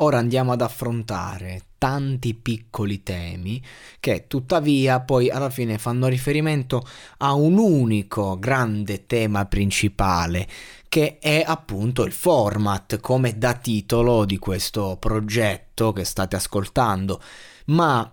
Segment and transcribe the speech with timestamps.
[0.00, 3.60] Ora andiamo ad affrontare tanti piccoli temi
[3.98, 6.86] che tuttavia poi alla fine fanno riferimento
[7.18, 10.46] a un unico grande tema principale
[10.88, 17.20] che è appunto il format come da titolo di questo progetto che state ascoltando.
[17.66, 18.08] Ma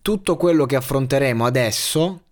[0.00, 2.22] tutto quello che affronteremo adesso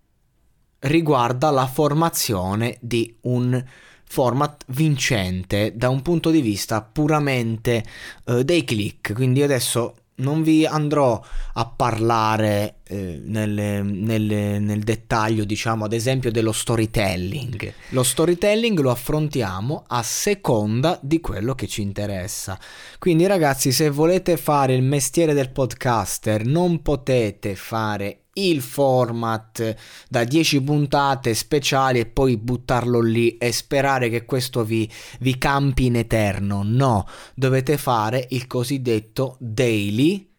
[0.79, 3.63] riguarda la formazione di un
[4.07, 7.83] format vincente da un punto di vista puramente
[8.25, 9.13] eh, dei click.
[9.13, 11.21] Quindi adesso non vi andrò
[11.53, 17.73] a parlare eh, nelle, nelle, nel dettaglio, diciamo, ad esempio dello storytelling.
[17.89, 22.57] Lo storytelling lo affrontiamo a seconda di quello che ci interessa.
[22.97, 29.75] Quindi ragazzi, se volete fare il mestiere del podcaster, non potete fare il format
[30.09, 34.89] da 10 puntate speciali e poi buttarlo lì e sperare che questo vi,
[35.19, 36.61] vi campi in eterno.
[36.63, 40.29] No, dovete fare il cosiddetto daily,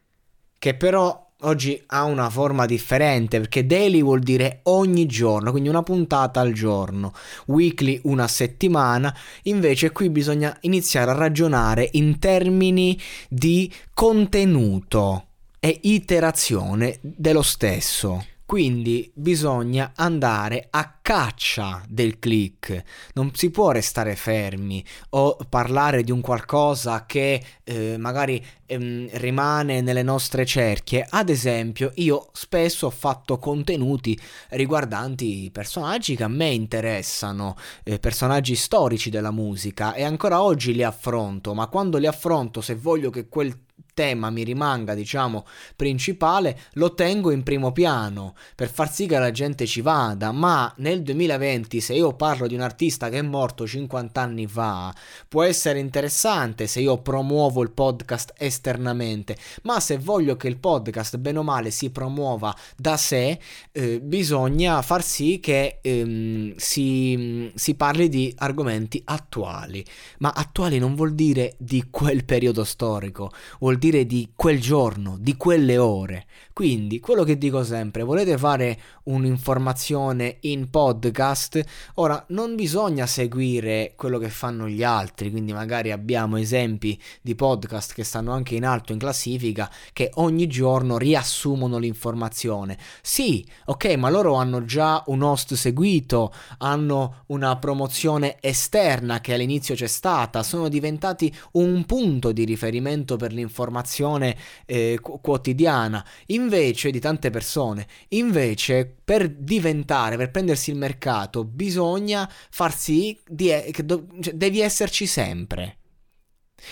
[0.58, 5.82] che però oggi ha una forma differente perché daily vuol dire ogni giorno, quindi una
[5.82, 7.12] puntata al giorno,
[7.46, 12.98] weekly una settimana, invece qui bisogna iniziare a ragionare in termini
[13.28, 15.27] di contenuto
[15.60, 18.24] e iterazione dello stesso.
[18.48, 22.82] Quindi bisogna andare a caccia del click,
[23.12, 29.82] non si può restare fermi o parlare di un qualcosa che eh, magari ehm, rimane
[29.82, 31.06] nelle nostre cerchie.
[31.06, 34.18] Ad esempio, io spesso ho fatto contenuti
[34.52, 37.54] riguardanti personaggi che a me interessano,
[37.84, 42.74] eh, personaggi storici della musica e ancora oggi li affronto, ma quando li affronto se
[42.76, 43.54] voglio che quel
[43.98, 45.44] tema mi rimanga, diciamo,
[45.74, 50.72] principale, lo tengo in primo piano per far sì che la gente ci vada, ma
[50.76, 54.94] nel 2020 se io parlo di un artista che è morto 50 anni fa,
[55.26, 61.16] può essere interessante se io promuovo il podcast esternamente, ma se voglio che il podcast
[61.16, 63.40] bene o male si promuova da sé,
[63.72, 69.84] eh, bisogna far sì che ehm, si, si parli di argomenti attuali,
[70.18, 75.16] ma attuali non vuol dire di quel periodo storico, vuol dire dire di quel giorno,
[75.18, 76.26] di quelle ore.
[76.52, 81.62] Quindi, quello che dico sempre, volete fare un'informazione in podcast?
[81.94, 87.94] Ora, non bisogna seguire quello che fanno gli altri, quindi magari abbiamo esempi di podcast
[87.94, 92.76] che stanno anche in alto in classifica che ogni giorno riassumono l'informazione.
[93.00, 99.76] Sì, ok, ma loro hanno già un host seguito, hanno una promozione esterna che all'inizio
[99.76, 107.00] c'è stata, sono diventati un punto di riferimento per l'informazione formazione eh, quotidiana, invece di
[107.00, 107.86] tante persone.
[108.08, 114.60] Invece, per diventare, per prendersi il mercato, bisogna far sì di, che do, cioè, devi
[114.60, 115.76] esserci sempre.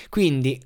[0.08, 0.60] Quindi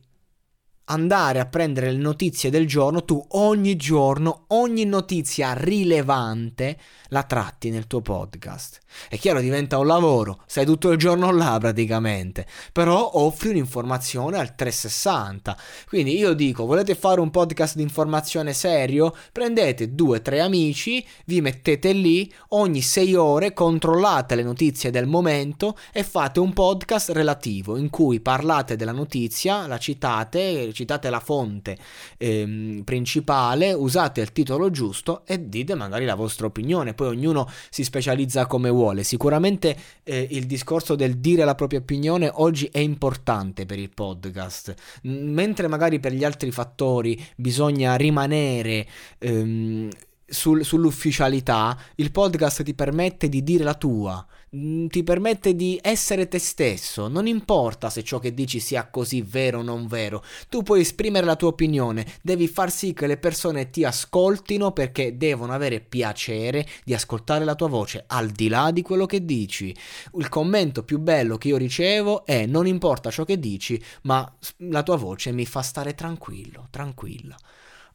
[0.90, 6.76] andare a prendere le notizie del giorno, tu ogni giorno, ogni notizia rilevante
[7.10, 8.80] la tratti nel tuo podcast.
[9.08, 14.54] È chiaro, diventa un lavoro, sei tutto il giorno là praticamente, però offri un'informazione al
[14.54, 15.56] 360.
[15.86, 19.14] Quindi io dico, volete fare un podcast di informazione serio?
[19.32, 25.76] Prendete due tre amici, vi mettete lì, ogni sei ore controllate le notizie del momento
[25.92, 31.76] e fate un podcast relativo in cui parlate della notizia, la citate, citate la fonte
[32.16, 37.84] ehm, principale, usate il titolo giusto e dite magari la vostra opinione, poi ognuno si
[37.84, 39.02] specializza come vuole.
[39.02, 44.74] Sicuramente eh, il discorso del dire la propria opinione oggi è importante per il podcast,
[45.02, 48.86] mentre magari per gli altri fattori bisogna rimanere
[49.18, 49.88] ehm,
[50.30, 54.24] sul, sull'ufficialità, il podcast ti permette di dire la tua,
[54.54, 59.22] mm, ti permette di essere te stesso, non importa se ciò che dici sia così
[59.22, 63.18] vero o non vero, tu puoi esprimere la tua opinione, devi far sì che le
[63.18, 68.70] persone ti ascoltino perché devono avere piacere di ascoltare la tua voce al di là
[68.70, 69.74] di quello che dici.
[70.14, 74.82] Il commento più bello che io ricevo è non importa ciò che dici, ma la
[74.84, 77.36] tua voce mi fa stare tranquillo, tranquilla.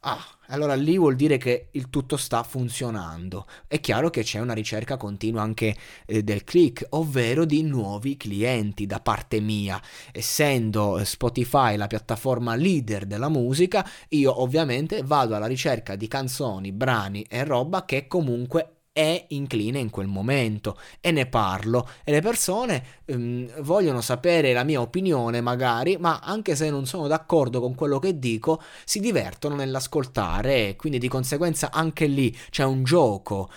[0.08, 3.44] Ah, allora lì vuol dire che il tutto sta funzionando.
[3.66, 5.76] È chiaro che c'è una ricerca continua anche
[6.06, 9.82] eh, del click, ovvero di nuovi clienti da parte mia.
[10.12, 17.26] Essendo Spotify la piattaforma leader della musica, io ovviamente vado alla ricerca di canzoni, brani
[17.28, 22.82] e roba che comunque è incline in quel momento e ne parlo e le persone
[23.04, 27.98] ehm, vogliono sapere la mia opinione magari ma anche se non sono d'accordo con quello
[27.98, 33.50] che dico si divertono nell'ascoltare e quindi di conseguenza anche lì c'è un gioco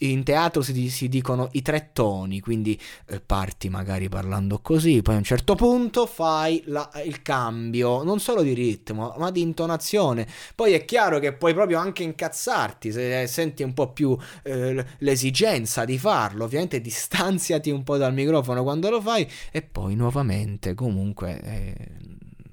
[0.00, 5.14] in teatro si, si, dicono i tre toni, quindi eh, parti magari parlando così, poi
[5.14, 10.26] a un certo punto fai la, il cambio, non solo di ritmo, ma di intonazione.
[10.54, 15.84] Poi è chiaro che puoi proprio anche incazzarti se senti un po' più eh, l'esigenza
[15.84, 21.40] di farlo, ovviamente distanziati un po' dal microfono quando lo fai e poi nuovamente comunque...
[21.40, 21.90] Eh,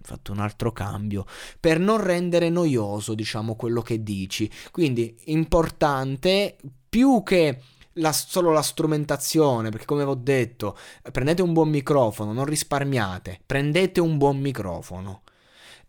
[0.10, 1.24] fatto un altro cambio
[1.60, 4.50] per non rendere noioso, diciamo, quello che dici.
[4.72, 6.58] Quindi importante
[6.90, 7.60] più che
[7.94, 10.76] la, solo la strumentazione, perché come vi ho detto,
[11.12, 15.22] prendete un buon microfono, non risparmiate, prendete un buon microfono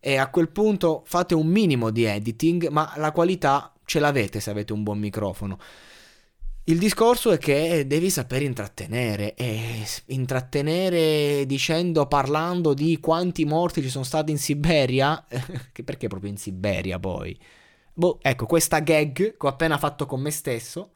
[0.01, 4.51] e a quel punto fate un minimo di editing, ma la qualità ce l'avete se
[4.51, 5.59] avete un buon microfono.
[6.71, 13.89] Il discorso è che devi saper intrattenere e intrattenere dicendo, parlando di quanti morti ci
[13.89, 15.27] sono stati in Siberia,
[15.85, 17.37] perché proprio in Siberia poi?
[17.93, 20.93] Boh, ecco, questa gag che ho appena fatto con me stesso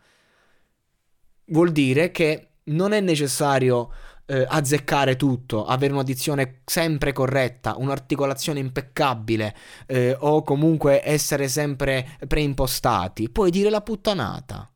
[1.47, 3.91] vuol dire che non è necessario
[4.27, 9.56] eh, azzeccare tutto, avere una dizione sempre corretta, un'articolazione impeccabile
[9.87, 13.29] eh, o comunque essere sempre preimpostati.
[13.29, 14.69] Puoi dire la puttanata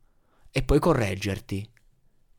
[0.59, 1.69] e poi correggerti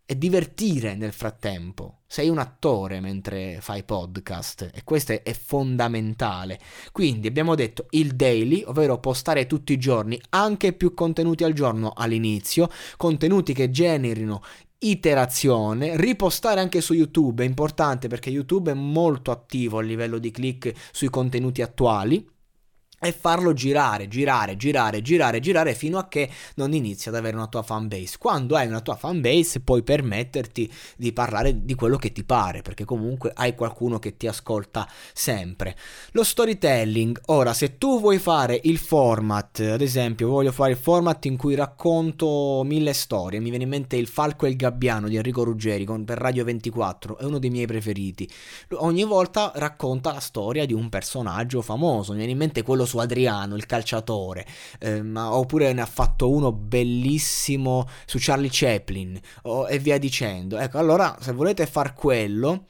[0.05, 2.01] e divertire nel frattempo.
[2.07, 6.61] Sei un attore mentre fai podcast e questo è fondamentale.
[6.93, 11.93] Quindi abbiamo detto il daily, ovvero postare tutti i giorni, anche più contenuti al giorno
[11.97, 12.69] all'inizio,
[12.99, 14.43] contenuti che generino
[14.81, 20.31] iterazione, ripostare anche su YouTube è importante perché YouTube è molto attivo a livello di
[20.31, 22.39] click sui contenuti attuali
[23.03, 27.47] e farlo girare, girare, girare, girare, girare fino a che non inizi ad avere una
[27.47, 28.17] tua fan base.
[28.19, 32.61] Quando hai una tua fan base puoi permetterti di parlare di quello che ti pare,
[32.61, 35.77] perché comunque hai qualcuno che ti ascolta sempre.
[36.13, 41.25] Lo storytelling, ora se tu vuoi fare il format, ad esempio voglio fare il format
[41.25, 45.17] in cui racconto mille storie, mi viene in mente il Falco e il Gabbiano di
[45.17, 48.29] Enrico Ruggeri con, per Radio 24, è uno dei miei preferiti.
[48.73, 52.99] Ogni volta racconta la storia di un personaggio famoso, mi viene in mente quello su
[52.99, 54.45] Adriano, il calciatore,
[54.81, 60.59] eh, ma, oppure ne ha fatto uno bellissimo su Charlie Chaplin oh, e via dicendo.
[60.59, 62.67] Ecco, allora se volete far quello...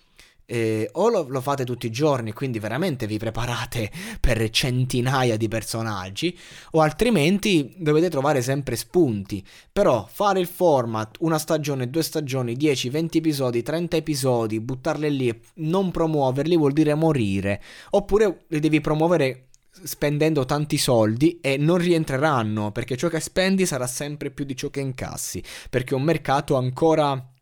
[0.53, 5.47] Eh, o lo, lo, fate tutti i giorni, quindi veramente vi preparate per centinaia di
[5.47, 6.37] personaggi,
[6.73, 9.47] o altrimenti dovete trovare sempre spunti.
[9.73, 15.29] Però fare il format, una stagione, due stagioni, 10, 20 episodi, 30 episodi, buttarli lì
[15.29, 17.63] e non promuoverli vuol dire morire.
[17.91, 19.50] Oppure li devi promuovere
[19.83, 24.69] spendendo tanti soldi e non rientreranno perché ciò che spendi sarà sempre più di ciò
[24.69, 27.33] che incassi perché è un mercato ancora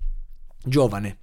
[0.63, 1.19] giovane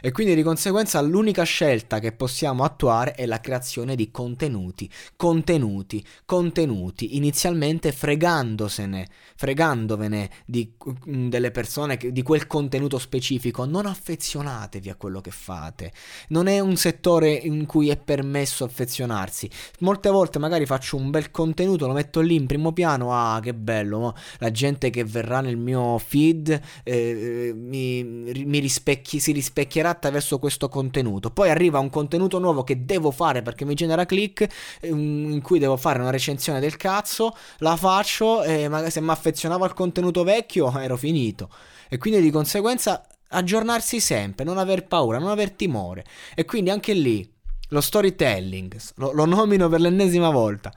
[0.00, 6.04] e quindi di conseguenza l'unica scelta che possiamo attuare è la creazione di contenuti, contenuti,
[6.24, 9.06] contenuti, inizialmente fregandosene,
[9.36, 10.72] fregandovene di,
[11.08, 15.92] mm, delle persone, che, di quel contenuto specifico, non affezionatevi a quello che fate,
[16.28, 21.30] non è un settore in cui è permesso affezionarsi, molte volte magari faccio un bel
[21.30, 25.56] contenuto, lo metto lì in primo piano, ah che bello, la gente che verrà nel
[25.56, 31.30] mio feed eh, mi, mi rispecchi, si rispecchia rispecchierà attraverso questo contenuto.
[31.30, 34.46] Poi arriva un contenuto nuovo che devo fare perché mi genera click,
[34.80, 39.64] ehm, in cui devo fare una recensione del cazzo, la faccio e se mi affezionavo
[39.64, 41.50] al contenuto vecchio ero finito.
[41.88, 46.04] E quindi di conseguenza aggiornarsi sempre, non aver paura, non aver timore.
[46.34, 47.28] E quindi anche lì
[47.70, 50.72] lo storytelling, lo, lo nomino per l'ennesima volta.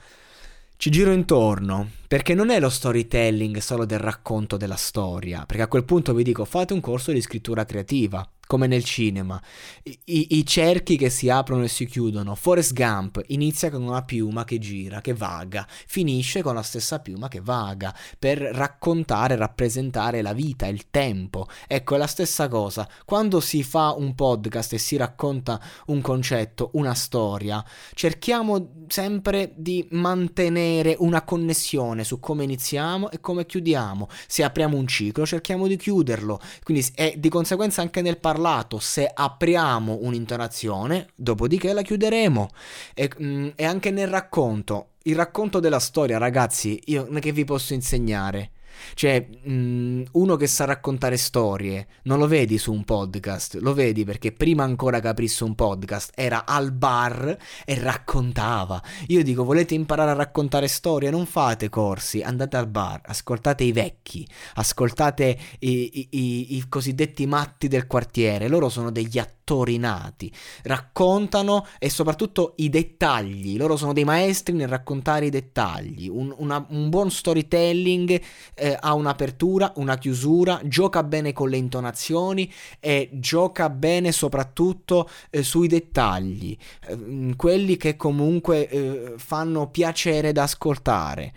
[0.82, 5.68] Ci giro intorno, perché non è lo storytelling solo del racconto della storia, perché a
[5.68, 9.42] quel punto vi dico fate un corso di scrittura creativa, come nel cinema.
[9.84, 12.36] I, i, cerchi che si aprono e si chiudono.
[12.36, 17.30] Forrest Gump inizia con una piuma che gira, che vaga, finisce con la stessa piuma
[17.30, 21.48] che vaga, per raccontare, rappresentare la vita, il tempo.
[21.66, 22.86] Ecco, è la stessa cosa.
[23.06, 29.88] Quando si fa un podcast e si racconta un concetto, una storia, cerchiamo sempre di
[29.92, 34.10] mantenere una connessione su come iniziamo e come chiudiamo.
[34.28, 36.38] Se apriamo un ciclo, cerchiamo di chiuderlo.
[36.64, 42.50] Quindi, è di conseguenza anche nel parlare parlato se apriamo un'intonazione, dopodiché la chiuderemo.
[42.96, 44.88] E, mh, mm, e anche nel racconto.
[45.04, 48.52] Il racconto della storia, ragazzi, io che vi posso insegnare?
[48.94, 54.04] Cioè, mh, uno che sa raccontare storie, non lo vedi su un podcast, lo vedi
[54.04, 58.82] perché prima ancora che aprisse un podcast era al bar e raccontava.
[59.08, 61.10] Io dico, volete imparare a raccontare storie?
[61.10, 67.26] Non fate corsi, andate al bar, ascoltate i vecchi, ascoltate i, i, i, i cosiddetti
[67.26, 70.32] matti del quartiere, loro sono degli attori nati,
[70.64, 76.66] raccontano e soprattutto i dettagli, loro sono dei maestri nel raccontare i dettagli, un, una,
[76.70, 78.22] un buon storytelling
[78.56, 85.44] eh, ha un'apertura, una chiusura, gioca bene con le intonazioni e gioca bene soprattutto eh,
[85.44, 91.34] sui dettagli, eh, quelli che comunque eh, fanno piacere da ascoltare.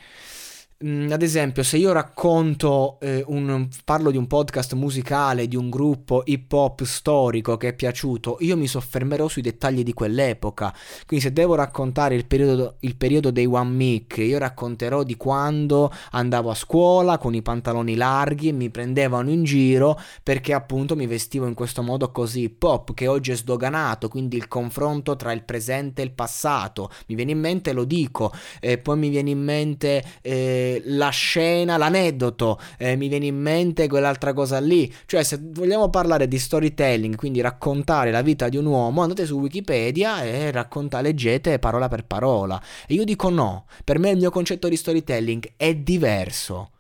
[0.87, 5.71] Mm, ad esempio, se io racconto eh, un, parlo di un podcast musicale di un
[5.71, 10.75] gruppo hip hop storico che è piaciuto, io mi soffermerò sui dettagli di quell'epoca.
[11.07, 15.91] Quindi, se devo raccontare il periodo, il periodo dei One Mic, io racconterò di quando
[16.11, 21.07] andavo a scuola con i pantaloni larghi e mi prendevano in giro perché appunto mi
[21.07, 24.09] vestivo in questo modo così hip hop che oggi è sdoganato.
[24.09, 28.31] Quindi, il confronto tra il presente e il passato mi viene in mente, lo dico,
[28.61, 30.05] e poi mi viene in mente.
[30.21, 34.93] Eh, la scena, l'aneddoto, eh, mi viene in mente quell'altra cosa lì.
[35.07, 39.39] Cioè, se vogliamo parlare di storytelling, quindi raccontare la vita di un uomo, andate su
[39.39, 42.61] Wikipedia e raccontate, leggete parola per parola.
[42.87, 46.71] E io dico no, per me il mio concetto di storytelling è diverso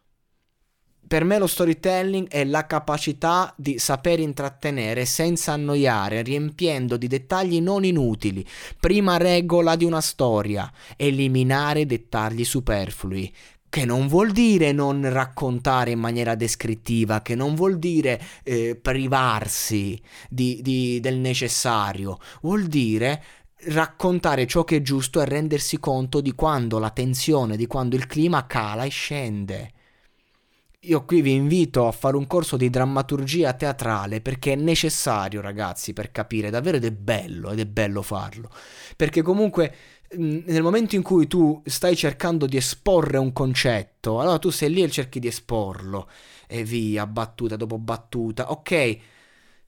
[1.06, 7.60] per me lo storytelling è la capacità di saper intrattenere senza annoiare, riempiendo di dettagli
[7.60, 8.44] non inutili.
[8.80, 13.32] Prima regola di una storia, eliminare dettagli superflui
[13.74, 20.00] che non vuol dire non raccontare in maniera descrittiva, che non vuol dire eh, privarsi
[20.30, 23.20] di, di, del necessario, vuol dire
[23.70, 28.06] raccontare ciò che è giusto e rendersi conto di quando la tensione, di quando il
[28.06, 29.72] clima cala e scende.
[30.82, 35.92] Io qui vi invito a fare un corso di drammaturgia teatrale perché è necessario, ragazzi,
[35.92, 38.50] per capire davvero ed è bello, ed è bello farlo.
[38.94, 39.74] Perché comunque
[40.16, 44.82] nel momento in cui tu stai cercando di esporre un concetto, allora tu sei lì
[44.82, 46.08] e cerchi di esporlo.
[46.46, 48.98] E via, battuta dopo battuta, ok,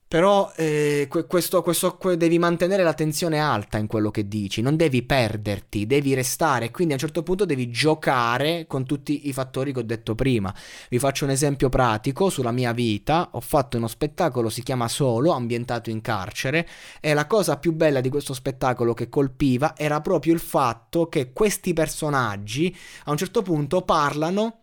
[0.07, 5.03] però eh, questo, questo, devi mantenere la tensione alta in quello che dici, non devi
[5.03, 9.79] perderti, devi restare, quindi a un certo punto devi giocare con tutti i fattori che
[9.79, 10.53] ho detto prima.
[10.89, 15.31] Vi faccio un esempio pratico sulla mia vita, ho fatto uno spettacolo, si chiama Solo,
[15.31, 16.67] ambientato in carcere,
[17.01, 21.33] e la cosa più bella di questo spettacolo che colpiva era proprio il fatto che
[21.33, 22.73] questi personaggi
[23.05, 24.61] a un certo punto parlano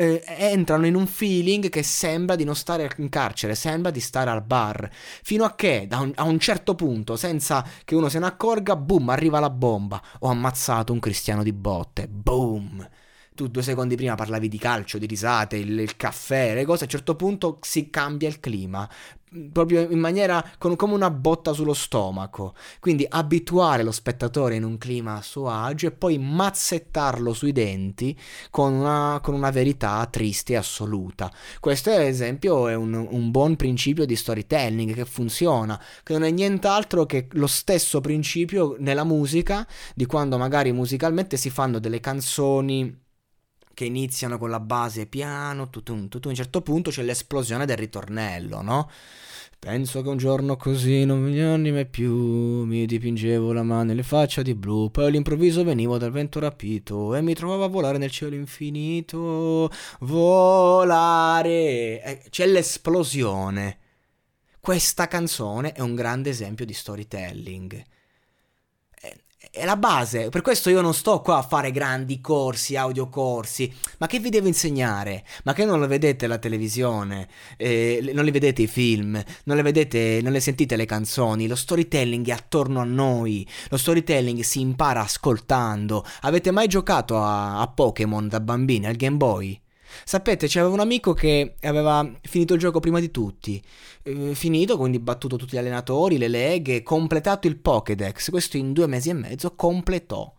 [0.00, 4.30] eh, entrano in un feeling che sembra di non stare in carcere, sembra di stare
[4.30, 4.88] al bar.
[4.90, 9.10] Fino a che un, a un certo punto, senza che uno se ne accorga, boom,
[9.10, 10.02] arriva la bomba.
[10.20, 12.08] Ho ammazzato un cristiano di botte.
[12.08, 12.88] Boom
[13.32, 16.84] tu due secondi prima parlavi di calcio, di risate, il, il, caffè, le cose, a
[16.84, 18.86] un certo punto si cambia il clima
[19.52, 22.54] proprio in maniera con, come una botta sullo stomaco.
[22.80, 28.18] Quindi abituare lo spettatore in un clima a suo agio e poi mazzettarlo sui denti
[28.50, 31.30] con una, con una verità triste e assoluta.
[31.60, 36.30] Questo, ad esempio, è un, un, buon principio di storytelling che funziona, che non è
[36.30, 43.08] nient'altro che lo stesso principio nella musica, di quando magari musicalmente si fanno delle canzoni
[43.80, 47.78] che iniziano con la base piano, tutun, tutun, a un certo punto c'è l'esplosione del
[47.78, 48.90] ritornello, no?
[49.58, 54.02] Penso che un giorno così non mi anime più, mi dipingevo la mano e le
[54.02, 58.10] faccia di blu, poi all'improvviso venivo dal vento rapito e mi trovavo a volare nel
[58.10, 59.70] cielo infinito,
[60.00, 62.02] volare.
[62.02, 63.78] Eh, c'è l'esplosione.
[64.60, 67.82] Questa canzone è un grande esempio di storytelling
[69.50, 70.28] è la base.
[70.28, 73.72] Per questo io non sto qua a fare grandi corsi, audiocorsi.
[73.98, 75.24] Ma che vi devo insegnare?
[75.44, 77.28] Ma che non lo vedete la televisione?
[77.56, 79.22] Eh, non li vedete i film?
[79.44, 81.48] Non le vedete, non le sentite le canzoni?
[81.48, 83.46] Lo storytelling è attorno a noi.
[83.68, 86.04] Lo storytelling si impara ascoltando.
[86.22, 89.60] Avete mai giocato a, a Pokémon da bambini al Game Boy?
[90.04, 93.62] Sapete, c'aveva un amico che aveva finito il gioco prima di tutti.
[94.02, 98.30] Eh, finito, quindi battuto tutti gli allenatori, le leghe, completato il Pokédex.
[98.30, 100.32] Questo in due mesi e mezzo completò.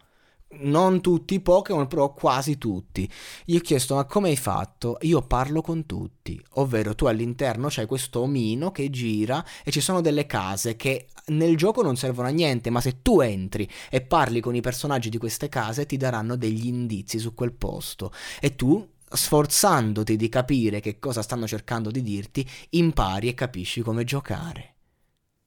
[0.54, 3.10] Non tutti i Pokémon, però quasi tutti.
[3.46, 4.98] Gli ho chiesto: Ma come hai fatto?
[5.02, 6.40] Io parlo con tutti.
[6.56, 11.56] Ovvero, tu all'interno c'hai questo omino che gira e ci sono delle case che nel
[11.56, 15.18] gioco non servono a niente, ma se tu entri e parli con i personaggi di
[15.18, 18.12] queste case, ti daranno degli indizi su quel posto.
[18.42, 24.04] E tu sforzandoti di capire che cosa stanno cercando di dirti, impari e capisci come
[24.04, 24.76] giocare.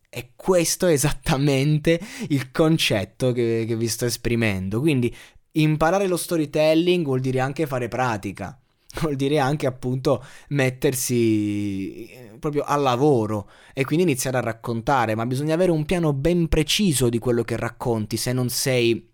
[0.08, 4.80] E questo è esattamente il concetto che, che vi sto esprimendo.
[4.80, 5.14] Quindi
[5.52, 8.58] imparare lo storytelling vuol dire anche fare pratica
[9.00, 15.26] vuol dire anche appunto mettersi eh, proprio al lavoro e quindi iniziare a raccontare, ma
[15.26, 19.12] bisogna avere un piano ben preciso di quello che racconti se non sei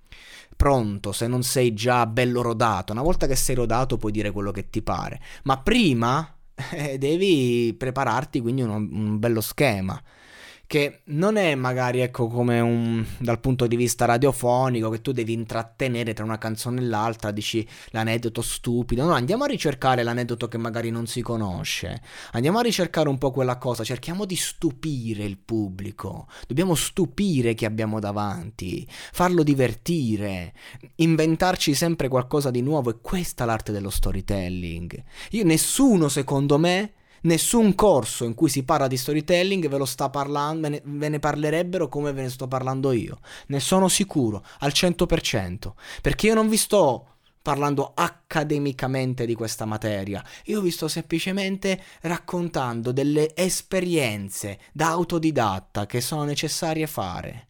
[0.60, 2.92] pronto, se non sei già bello rodato.
[2.92, 6.36] Una volta che sei rodato puoi dire quello che ti pare, ma prima
[6.72, 9.98] eh, devi prepararti quindi un, un bello schema
[10.70, 15.32] che non è magari ecco come un dal punto di vista radiofonico che tu devi
[15.32, 19.04] intrattenere tra una canzone e l'altra, dici l'aneddoto stupido.
[19.04, 22.00] No, andiamo a ricercare l'aneddoto che magari non si conosce.
[22.34, 26.28] Andiamo a ricercare un po' quella cosa, cerchiamo di stupire il pubblico.
[26.46, 30.52] Dobbiamo stupire chi abbiamo davanti, farlo divertire,
[30.94, 35.02] inventarci sempre qualcosa di nuovo e questa è l'arte dello storytelling.
[35.30, 40.08] Io nessuno secondo me Nessun corso in cui si parla di storytelling ve lo sta
[40.08, 43.18] parlando, ve ne, ve ne parlerebbero come ve ne sto parlando io.
[43.48, 45.72] Ne sono sicuro, al 100%.
[46.00, 47.06] Perché io non vi sto
[47.42, 56.00] parlando accademicamente di questa materia, io vi sto semplicemente raccontando delle esperienze da autodidatta che
[56.00, 57.48] sono necessarie fare.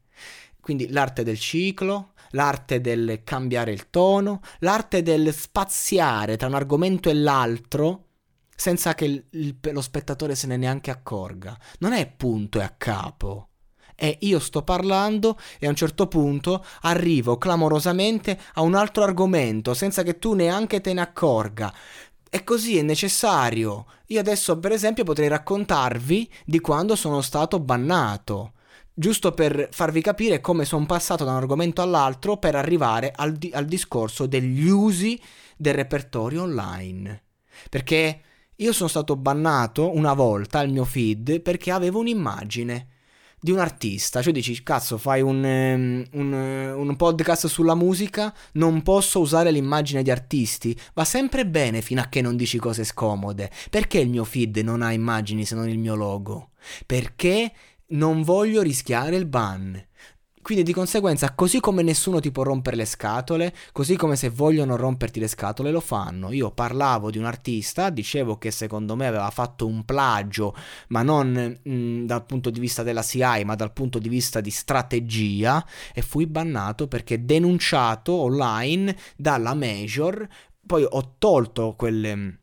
[0.61, 7.11] Quindi l'arte del ciclo, l'arte del cambiare il tono, l'arte del spaziare tra un argomento
[7.11, 8.10] e l'altro
[8.61, 11.59] senza che il, il, lo spettatore se ne neanche accorga.
[11.79, 13.49] Non è punto e a capo.
[13.95, 19.73] È io sto parlando e a un certo punto arrivo clamorosamente a un altro argomento
[19.73, 21.73] senza che tu neanche te ne accorga.
[22.29, 23.87] E così è necessario.
[24.09, 28.53] Io adesso, per esempio, potrei raccontarvi di quando sono stato bannato
[28.93, 33.51] giusto per farvi capire come sono passato da un argomento all'altro per arrivare al, di-
[33.55, 35.19] al, discorso degli usi
[35.57, 37.23] del repertorio online.
[37.71, 38.25] Perché
[38.61, 42.87] io sono stato bannato una volta al mio feed perché avevo un'immagine
[43.43, 48.83] di un artista, cioè dici cazzo fai un, um, un, un, podcast sulla musica, non
[48.83, 53.51] posso usare l'immagine di artisti, va sempre bene fino a che non dici cose scomode,
[53.71, 56.51] perché il mio feed non ha immagini se non il mio logo?
[56.85, 57.53] Perché
[57.89, 59.83] non voglio rischiare il ban.
[60.43, 64.75] Quindi di conseguenza, così come nessuno ti può rompere le scatole, così come se vogliono
[64.75, 66.33] romperti le scatole lo fanno.
[66.33, 70.55] Io parlavo di un artista, dicevo che secondo me aveva fatto un plagio,
[70.89, 74.41] ma non mh, mm, dal punto di vista della CI, ma dal punto di vista
[74.41, 80.27] di strategia, e fui bannato perché denunciato online dalla Major.
[80.67, 82.39] Poi ho tolto quelle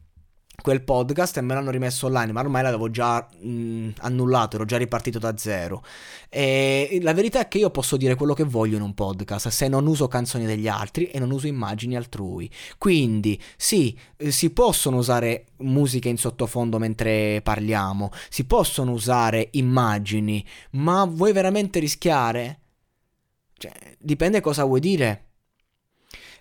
[0.59, 4.77] quel podcast e me l'hanno rimesso online, ma ormai l'avevo già mh, annullato, ero già
[4.77, 5.83] ripartito da zero.
[6.29, 9.67] E la verità è che io posso dire quello che voglio in un podcast se
[9.67, 12.49] non uso canzoni degli altri e non uso immagini altrui.
[12.77, 20.43] Quindi, sì, eh, si possono usare musiche in sottofondo mentre parliamo, si possono usare immagini,
[20.71, 22.59] ma vuoi veramente rischiare?
[23.53, 25.26] Cioè, dipende cosa vuoi dire.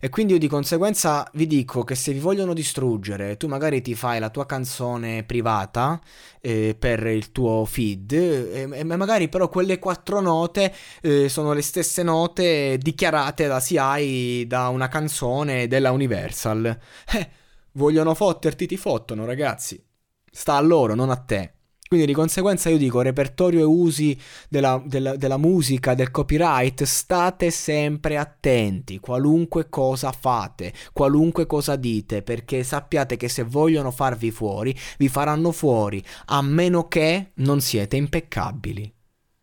[0.06, 3.96] E quindi io di conseguenza vi dico che se vi vogliono distruggere, tu magari ti
[3.96, 6.00] fai la tua canzone privata
[6.40, 11.62] eh, per il tuo feed e, e, magari però quelle quattro note eh, sono le
[11.62, 16.78] stesse note dichiarate da CI da una canzone della Universal.
[17.12, 17.30] Eh,
[17.72, 19.84] vogliono fotterti, ti fottono ragazzi.
[20.30, 21.55] Sta a loro, non a te.
[21.88, 24.18] Quindi di conseguenza io dico repertorio e usi
[24.49, 32.22] della, della, della, musica, del copyright, state sempre attenti, qualunque cosa fate, qualunque cosa dite,
[32.22, 37.94] perché sappiate che se vogliono farvi fuori, vi faranno fuori, a meno che non siete
[37.94, 38.92] impeccabili.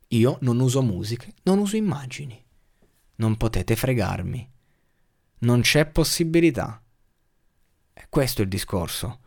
[0.09, 2.43] Io non uso musiche, non uso immagini.
[3.15, 4.51] Non potete fregarmi.
[5.39, 6.81] Non c'è possibilità.
[8.09, 9.19] Questo è il discorso.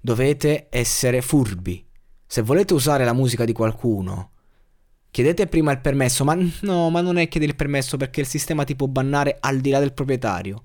[0.00, 1.84] Dovete essere furbi
[2.26, 4.30] se volete usare la musica di qualcuno,
[5.10, 8.64] chiedete prima il permesso, ma no, ma non è chiedere il permesso perché il sistema
[8.64, 10.60] ti può bannare al di là del proprietario.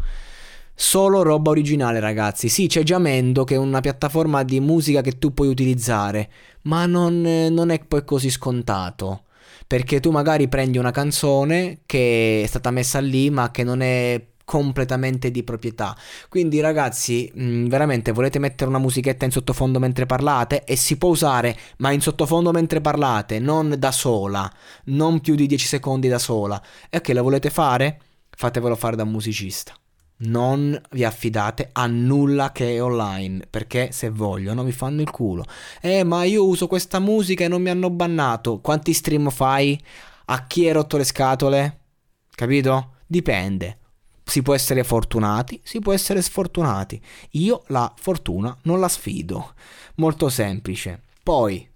[0.73, 2.49] Solo roba originale, ragazzi.
[2.49, 6.29] Sì, c'è Jamendo che è una piattaforma di musica che tu puoi utilizzare,
[6.63, 9.25] ma non, non è poi così scontato.
[9.67, 14.21] Perché tu magari prendi una canzone che è stata messa lì, ma che non è
[14.51, 15.95] completamente di proprietà.
[16.27, 20.97] Quindi ragazzi, mh, mm, veramente volete mettere una musichetta in sottofondo mentre parlate e si
[20.97, 24.51] può usare, ma in sottofondo mentre parlate, non da sola,
[24.87, 26.61] non più di 10 secondi da sola.
[26.89, 28.01] E che la volete fare?
[28.29, 29.73] Fatevelo fare da un musicista.
[30.23, 35.45] Non vi affidate a nulla che è online, perché se vogliono vi fanno il culo.
[35.79, 38.59] Eh, ma io uso questa musica e non mi hanno bannato.
[38.59, 39.81] Quanti stream fai?
[40.25, 41.79] A chi hai rotto le scatole?
[42.35, 42.95] Capito?
[43.07, 43.77] Dipende
[44.23, 47.01] si può essere fortunati, si può essere sfortunati.
[47.31, 49.53] Io la fortuna non la sfido.
[49.95, 51.03] Molto semplice.
[51.23, 51.67] Poi,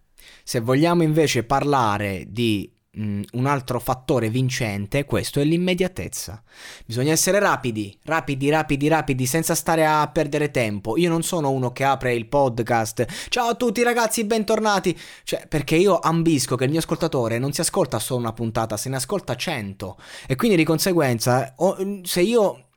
[0.43, 6.41] se vogliamo invece parlare di Mm, un altro fattore vincente, questo è l'immediatezza.
[6.85, 10.95] Bisogna essere rapidi, rapidi, rapidi, rapidi, senza stare a perdere tempo.
[10.95, 13.05] Io non sono uno che apre il podcast.
[13.27, 14.97] Ciao a tutti ragazzi, bentornati.
[15.23, 18.87] Cioè, perché io ambisco che il mio ascoltatore non si ascolta solo una puntata, se
[18.87, 19.97] ne ascolta cento.
[20.25, 21.53] E quindi di conseguenza,
[22.03, 22.67] se io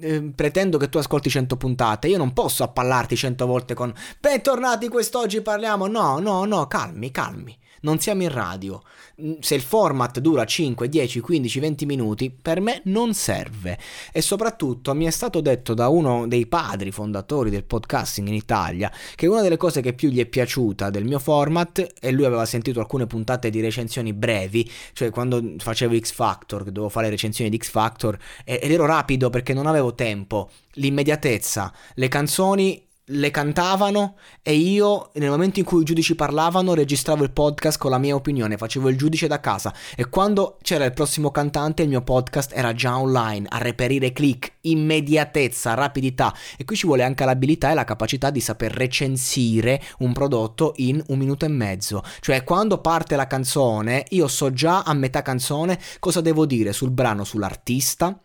[0.00, 4.88] eh, pretendo che tu ascolti 100 puntate, io non posso appallarti 100 volte con bentornati
[4.88, 5.86] quest'oggi parliamo.
[5.86, 8.82] No, no, no, calmi, calmi non siamo in radio.
[9.20, 13.78] Mm, se il format dura 5, 10, 15, 20 minuti, per me non serve.
[14.12, 18.90] E soprattutto mi è stato detto da uno dei padri fondatori del podcasting in Italia
[19.14, 22.44] che una delle cose che più gli è piaciuta del mio format, e lui aveva
[22.44, 27.58] sentito alcune puntate di recensioni brevi, cioè quando facevo X Factor, dovevo fare recensioni di
[27.58, 34.54] X Factor, ed ero rapido perché non avevo tempo, l'immediatezza, le canzoni le cantavano e
[34.54, 38.56] io nel momento in cui i giudici parlavano registravo il podcast con la mia opinione,
[38.56, 39.72] facevo il giudice da casa.
[39.94, 44.52] E quando c'era il prossimo cantante il mio podcast era già online a reperire click,
[44.62, 46.34] immediatezza, rapidità.
[46.56, 51.02] E qui ci vuole anche l'abilità e la capacità di saper recensire un prodotto in
[51.08, 55.78] un minuto e mezzo, cioè quando parte la canzone io so già a metà canzone
[55.98, 58.18] cosa devo dire sul brano, sull'artista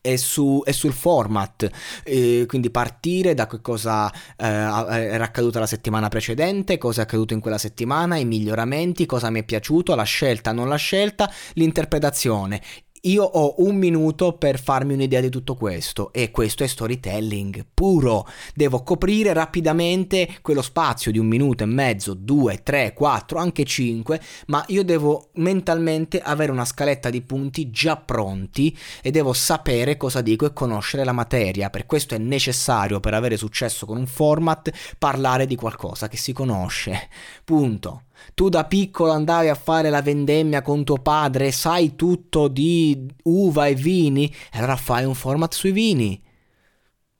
[0.00, 1.68] e, su, e, sul format,
[2.04, 7.40] eh, quindi partire da cosa eh, era accaduto la settimana precedente, cosa è accaduto in
[7.40, 12.60] quella settimana, i miglioramenti, cosa mi è piaciuto, la scelta, non la scelta, l'interpretazione,
[13.04, 18.28] io ho un minuto per farmi un'idea di tutto questo e questo è storytelling puro.
[18.54, 24.20] Devo coprire rapidamente quello spazio di un minuto e mezzo, due, tre, quattro, anche cinque,
[24.46, 30.20] ma io devo mentalmente avere una scaletta di punti già pronti e devo sapere cosa
[30.20, 31.70] dico e conoscere la materia.
[31.70, 36.32] Per questo è necessario, per avere successo con un format, parlare di qualcosa che si
[36.32, 37.08] conosce.
[37.44, 38.02] Punto.
[38.34, 43.66] Tu da piccolo andavi a fare la vendemmia con tuo padre, sai tutto di uva
[43.66, 46.20] e vini, e allora fai un format sui vini.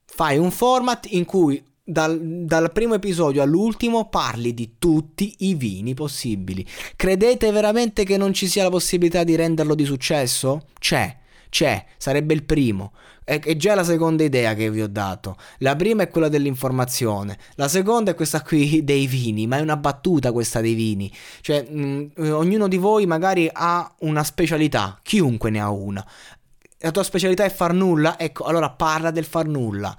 [0.05, 5.95] Fai un format in cui dal, dal, primo episodio all'ultimo parli di tutti i vini
[5.95, 6.67] possibili.
[6.97, 10.67] Credete veramente che non ci sia la possibilità di renderlo di successo?
[10.79, 11.21] C'è
[11.53, 12.93] c'è, sarebbe il primo.
[13.23, 15.37] È, già la seconda idea che vi ho dato.
[15.59, 19.77] La prima è quella dell'informazione, la seconda è questa qui dei vini, ma è una
[19.77, 21.13] battuta questa dei vini.
[21.43, 26.05] Cioè, mh, mm, ognuno di voi magari ha una specialità, chiunque ne ha una.
[26.79, 28.19] La tua specialità è far nulla?
[28.19, 29.95] Ecco, allora parla del far nulla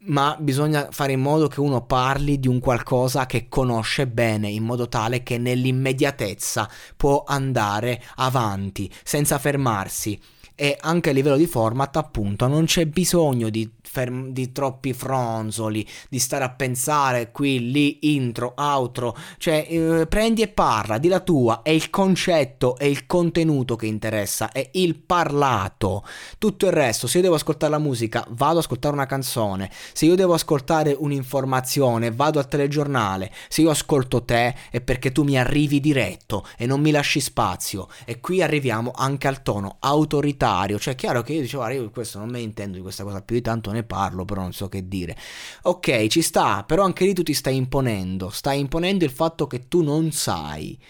[0.00, 4.62] ma bisogna fare in modo che uno parli di un qualcosa che conosce bene, in
[4.62, 10.18] modo tale che nell'immediatezza può andare avanti senza fermarsi
[10.60, 15.86] e anche a livello di format appunto non c'è bisogno di, ferm- di, troppi fronzoli
[16.08, 19.16] di stare a pensare qui lì intro outro.
[19.36, 23.86] Cioè eh, prendi e parla di la tua è il concetto è il contenuto che
[23.86, 26.04] interessa è il parlato.
[26.38, 29.70] Tutto il resto se io devo ascoltare la musica vado ad ascoltare una canzone.
[29.92, 33.30] Se io devo ascoltare un'informazione vado al telegiornale.
[33.46, 37.86] Se io ascolto te è perché tu mi arrivi diretto e non mi lasci spazio.
[38.04, 40.78] E qui arriviamo anche al tono autoritario autoritario.
[40.78, 43.04] Cioè, è chiaro che io dicevo, guarda, io questo non me ne intendo di questa
[43.04, 45.16] cosa più di tanto, ne parlo, però non so che dire.
[45.62, 49.68] Ok, ci sta, però anche lì tu ti stai imponendo, stai imponendo il fatto che
[49.68, 50.80] tu non sai.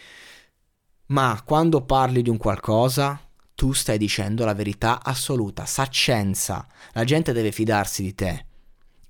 [1.07, 3.21] Ma quando parli di un qualcosa,
[3.55, 6.67] tu stai dicendo la verità assoluta, saccenza.
[6.93, 8.47] La gente deve fidarsi di te.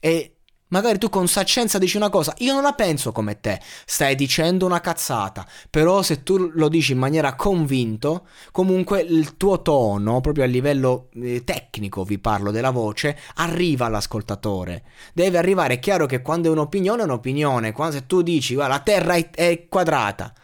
[0.00, 0.37] E
[0.68, 4.66] Magari tu con saccenza dici una cosa, io non la penso come te, stai dicendo
[4.66, 10.44] una cazzata, però se tu lo dici in maniera convinto, comunque il tuo tono, proprio
[10.44, 14.84] a livello eh, tecnico vi parlo della voce, arriva all'ascoltatore.
[15.14, 18.74] Deve arrivare, è chiaro che quando è un'opinione è un'opinione, quando se tu dici, guarda,
[18.74, 20.34] la Terra è, è quadrata,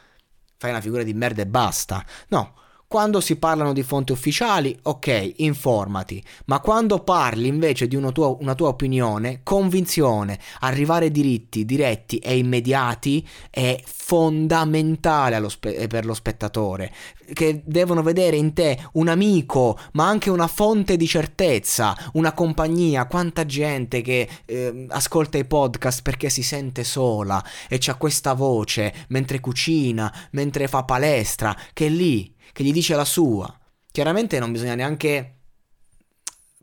[0.56, 2.02] fai una figura di merda e basta.
[2.28, 2.54] No,
[2.94, 8.28] quando si parlano di fonti ufficiali, ok, informati, ma quando parli invece di una tua,
[8.38, 16.92] una tua opinione, convinzione, arrivare diritti, diretti e immediati è fondamentale spe- per lo spettatore,
[17.32, 23.06] che devono vedere in te un amico, ma anche una fonte di certezza, una compagnia,
[23.06, 28.94] quanta gente che eh, ascolta i podcast perché si sente sola e c'ha questa voce
[29.08, 33.52] mentre cucina, mentre fa palestra, che lì che gli dice la sua.
[33.90, 35.34] Chiaramente non bisogna neanche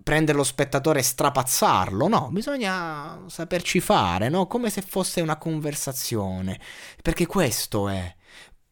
[0.03, 4.47] prendere lo spettatore e strapazzarlo, no, bisogna saperci fare, no?
[4.47, 6.59] Come se fosse una conversazione,
[7.01, 8.15] perché questo è.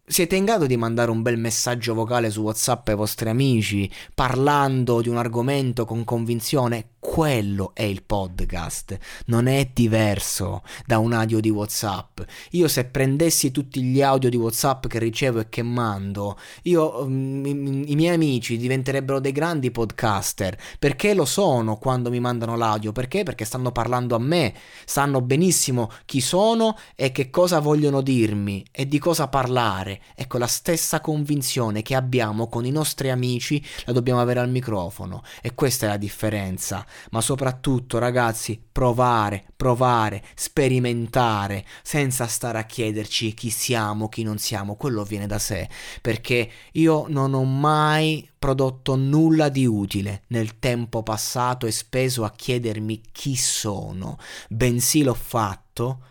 [0.06, 5.02] Siete in grado di mandare un bel messaggio vocale su WhatsApp ai vostri amici, parlando
[5.02, 6.94] di un argomento con convinzione?
[7.00, 12.20] Quello è il podcast, non è diverso da un audio di WhatsApp.
[12.52, 17.46] Io se prendessi tutti gli audio di WhatsApp che ricevo e che mando, io um,
[17.46, 22.92] i, i, miei amici diventerebbero dei grandi podcaster, perché lo sono quando mi mandano l'audio,
[22.92, 23.24] perché?
[23.24, 24.54] Perché stanno parlando a me,
[24.86, 30.02] sanno benissimo chi sono e che cosa vogliono dirmi e di cosa parlare.
[30.16, 35.24] Ecco, la stessa convinzione che abbiamo con i nostri amici la dobbiamo avere al microfono
[35.42, 43.34] e questa è la differenza ma soprattutto ragazzi provare, provare, sperimentare, senza stare a chiederci
[43.34, 45.70] chi siamo, chi non siamo, quello viene da sé,
[46.02, 52.32] perché io non ho mai prodotto nulla di utile nel tempo passato e speso a
[52.32, 54.18] chiedermi chi sono,
[54.50, 56.04] bensì l'ho fatto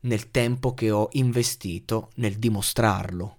[0.00, 3.38] nel tempo che ho investito nel dimostrarlo.